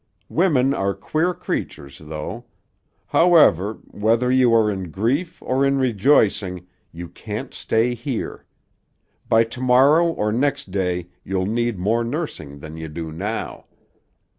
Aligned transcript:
Women 0.29 0.73
are 0.73 0.95
queer 0.95 1.31
creatures, 1.35 1.99
though.... 1.99 2.45
However, 3.05 3.75
whether 3.85 4.31
you 4.31 4.51
are 4.51 4.71
in 4.71 4.89
grief 4.89 5.39
or 5.43 5.63
in 5.63 5.77
rejoicing, 5.77 6.65
you 6.91 7.07
can't 7.07 7.53
stay 7.53 7.93
here. 7.93 8.43
By 9.29 9.43
to 9.43 9.61
morrow 9.61 10.07
or 10.07 10.31
next 10.31 10.71
day 10.71 11.09
you'll 11.23 11.45
need 11.45 11.77
more 11.77 12.03
nursing 12.03 12.57
than 12.57 12.77
you 12.77 12.87
do 12.87 13.11
now. 13.11 13.65